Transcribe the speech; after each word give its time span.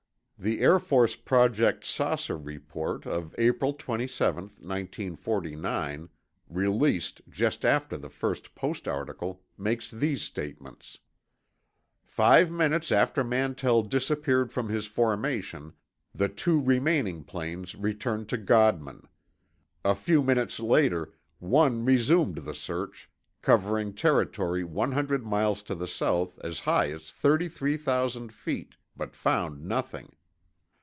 The 0.43 0.61
Air 0.61 0.79
Force 0.79 1.15
Project 1.15 1.85
"Saucer" 1.85 2.35
report 2.35 3.05
of 3.05 3.35
April 3.37 3.73
27, 3.73 4.45
1949, 4.45 6.09
released 6.49 7.21
just 7.29 7.63
after 7.63 7.95
the 7.95 8.09
first 8.09 8.55
Post 8.55 8.87
article, 8.87 9.43
makes 9.55 9.91
these 9.91 10.23
statements: 10.23 10.97
"Five 12.03 12.49
minutes 12.49 12.91
after 12.91 13.23
Mantell 13.23 13.83
disappeared 13.83 14.51
from 14.51 14.69
his 14.69 14.87
formation, 14.87 15.73
the 16.11 16.27
two 16.27 16.59
remaining 16.59 17.23
planes 17.23 17.75
returned 17.75 18.27
to 18.29 18.37
Godman. 18.39 19.03
A 19.85 19.93
few 19.93 20.23
minutes 20.23 20.59
later, 20.59 21.13
one 21.37 21.85
resumed 21.85 22.37
the 22.37 22.55
search, 22.55 23.11
covering 23.43 23.93
territory 23.93 24.63
100 24.63 25.23
miles 25.23 25.61
to 25.61 25.75
the 25.75 25.85
south 25.87 26.39
as 26.39 26.61
high 26.61 26.89
as 26.91 27.11
33,000 27.11 28.33
feet, 28.33 28.75
but 28.97 29.15
found 29.15 29.63
nothing. 29.63 30.15